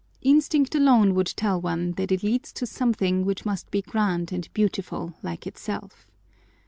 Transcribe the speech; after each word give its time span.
Instinct 0.23 0.73
alone 0.73 1.13
would 1.13 1.27
tell 1.27 1.61
one 1.61 1.91
that 1.91 2.11
it 2.11 2.23
leads 2.23 2.51
to 2.53 2.65
something 2.65 3.23
which 3.23 3.45
must 3.45 3.69
be 3.69 3.83
grand 3.83 4.31
and 4.31 4.51
beautiful 4.51 5.13
like 5.21 5.45
itself. 5.45 6.07